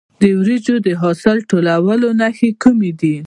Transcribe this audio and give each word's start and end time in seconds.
د 0.21 0.23
وریجو 0.39 0.75
د 0.85 0.87
حاصل 1.01 1.37
ټولولو 1.49 2.07
نښې 2.19 2.49
کومې 2.63 2.91
دي؟ 2.99 3.15